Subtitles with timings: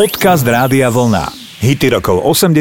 [0.00, 1.28] Podcast Rádia Vlna.
[1.60, 2.56] Hity rokov 80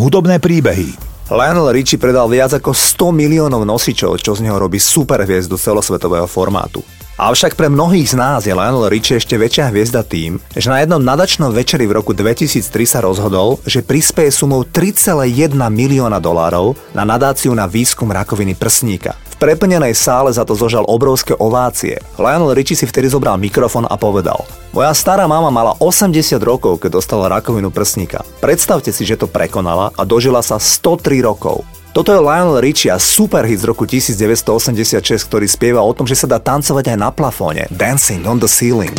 [0.00, 0.96] hudobné príbehy.
[1.28, 6.80] Lionel Richie predal viac ako 100 miliónov nosičov, čo z neho robí superhviezdu celosvetového formátu.
[7.14, 10.98] Avšak pre mnohých z nás je Lionel Richie ešte väčšia hviezda tým, že na jednom
[10.98, 17.54] nadačnom večeri v roku 2003 sa rozhodol, že prispieje sumou 3,1 milióna dolárov na nadáciu
[17.54, 19.14] na výskum rakoviny prsníka.
[19.30, 22.02] V preplnenej sále za to zožal obrovské ovácie.
[22.18, 24.42] Lionel Richie si vtedy zobral mikrofon a povedal
[24.74, 28.26] Moja stará mama mala 80 rokov, keď dostala rakovinu prsníka.
[28.42, 31.62] Predstavte si, že to prekonala a dožila sa 103 rokov.
[31.94, 36.26] Toto je Lionel Richie a superhit z roku 1986, ktorý spieva o tom, že sa
[36.26, 37.70] dá tancovať aj na plafóne.
[37.70, 38.90] Dancing on the ceiling.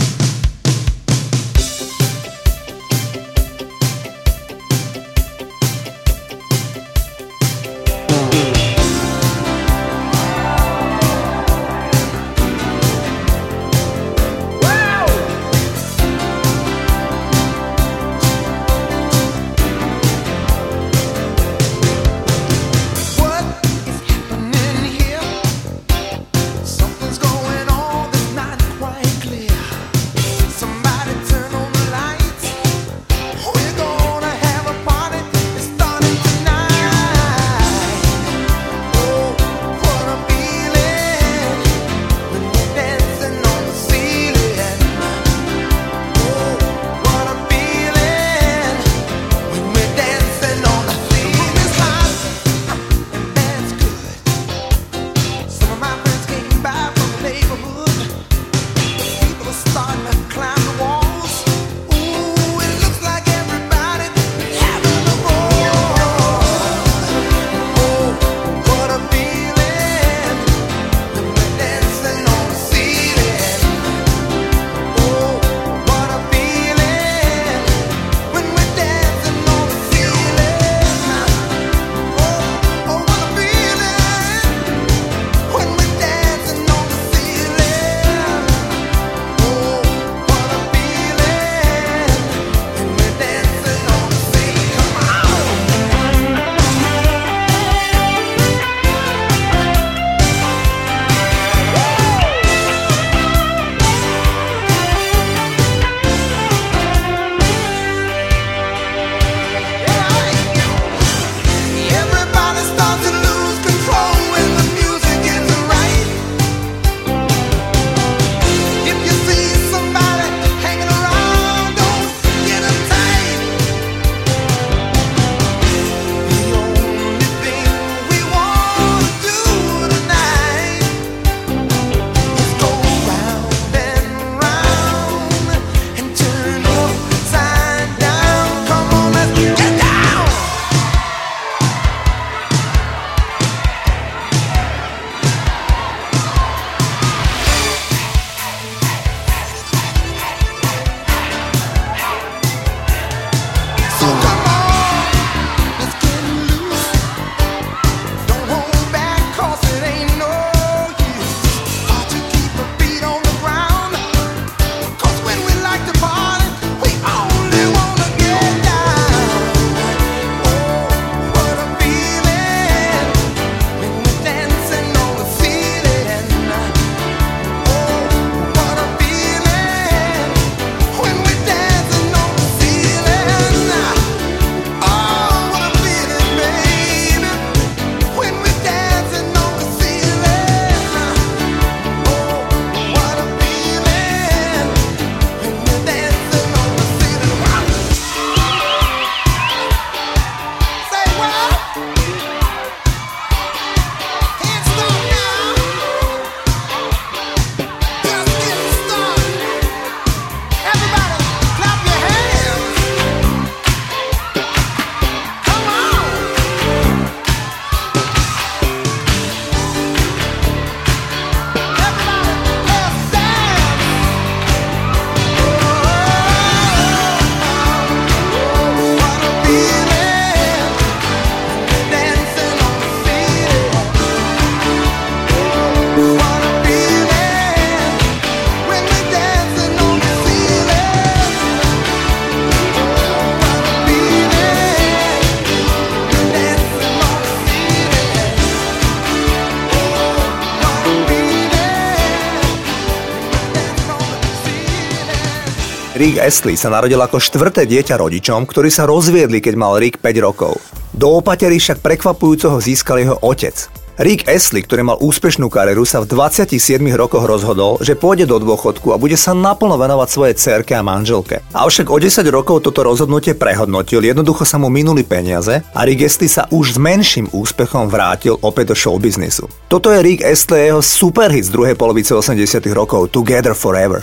[256.06, 260.14] Rick Astley sa narodil ako štvrté dieťa rodičom, ktorí sa rozviedli, keď mal Rick 5
[260.22, 260.62] rokov.
[260.94, 263.58] Do opatery však prekvapujúco ho získal jeho otec.
[263.98, 268.94] Rick Astley, ktorý mal úspešnú kariéru, sa v 27 rokoch rozhodol, že pôjde do dôchodku
[268.94, 271.42] a bude sa naplno venovať svojej cerke a manželke.
[271.58, 276.30] Avšak o 10 rokov toto rozhodnutie prehodnotil, jednoducho sa mu minuli peniaze a Rick Astley
[276.30, 279.50] sa už s menším úspechom vrátil opäť do showbiznisu.
[279.74, 283.98] Toto je Rick Astley jeho superhit z druhej polovice 80 rokov Together Forever.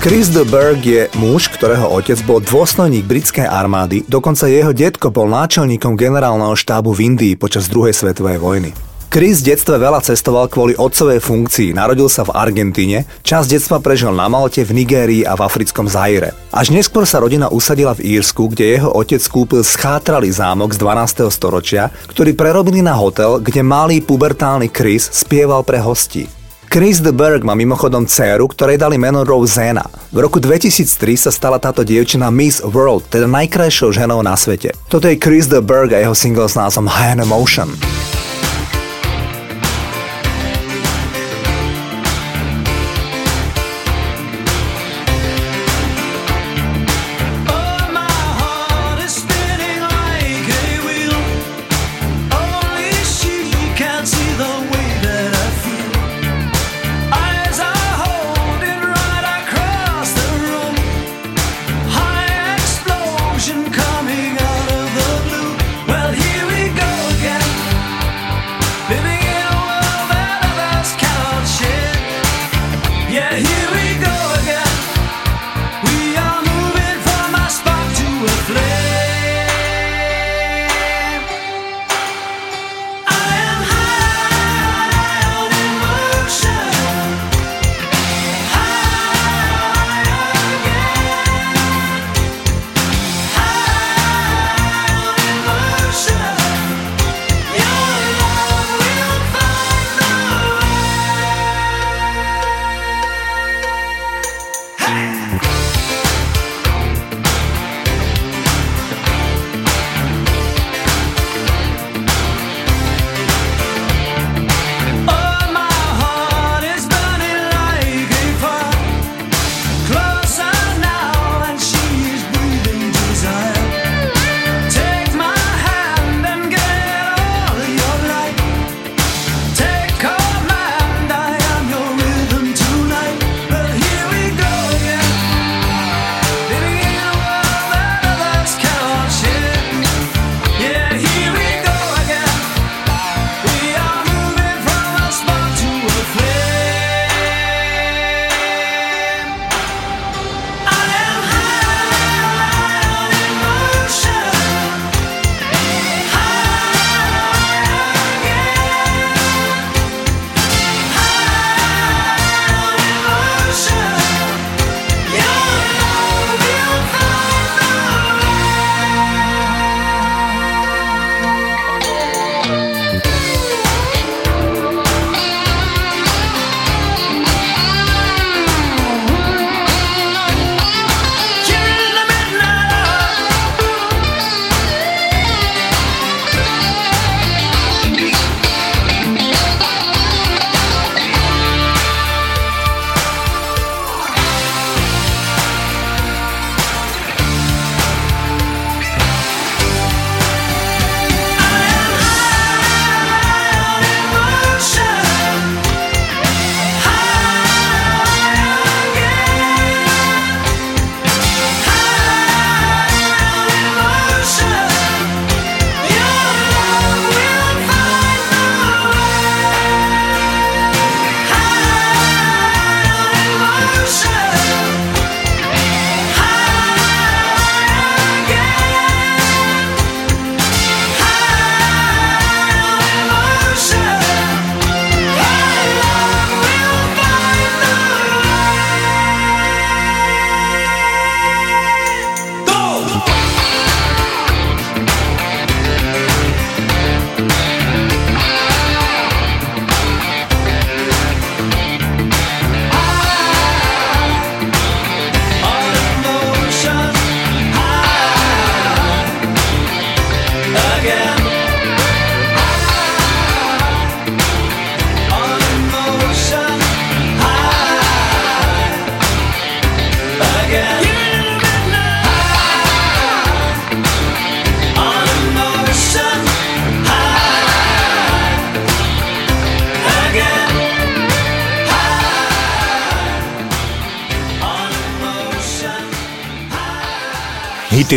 [0.00, 5.28] Chris de Berg je muž, ktorého otec bol dôstojník britskej armády, dokonca jeho detko bol
[5.28, 8.72] náčelníkom generálneho štábu v Indii počas druhej svetovej vojny.
[9.12, 14.08] Chris v detstve veľa cestoval kvôli otcovej funkcii, narodil sa v Argentíne, čas detstva prežil
[14.16, 16.32] na Malte, v Nigérii a v africkom Zaire.
[16.48, 21.28] Až neskôr sa rodina usadila v Írsku, kde jeho otec kúpil schátralý zámok z 12.
[21.28, 26.39] storočia, ktorý prerobili na hotel, kde malý pubertálny Chris spieval pre hostí.
[26.70, 29.82] Chris de Berg má mimochodom dceru, ktorej dali meno Rosanna.
[30.14, 34.70] V roku 2003 sa stala táto dievčina Miss World, teda najkrajšou ženou na svete.
[34.86, 37.74] Toto je Chris de Berg a jeho single s názvom High Emotion.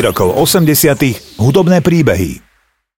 [0.01, 2.52] Rokov 80 hudobné príbehy.